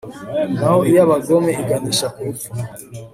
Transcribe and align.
naho 0.57 0.79
iy'abagome 0.89 1.51
iganisha 1.61 2.07
ku 2.13 2.19
rupfu 2.25 2.49